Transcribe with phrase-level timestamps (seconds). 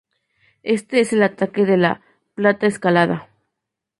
[0.63, 2.01] Este es el ataque de la
[2.33, 3.29] "plata escalada".